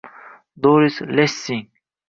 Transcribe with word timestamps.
Doris 0.59 0.97
Lessing 1.13 1.69